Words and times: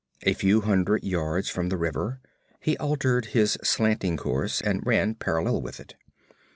A 0.23 0.33
few 0.33 0.61
hundred 0.61 1.03
yards 1.03 1.47
from 1.49 1.69
the 1.69 1.77
river, 1.77 2.19
he 2.59 2.75
altered 2.79 3.27
his 3.37 3.59
slanting 3.61 4.17
course 4.17 4.59
and 4.59 4.83
ran 4.83 5.13
parallel 5.13 5.61
with 5.61 5.79
it. 5.79 5.93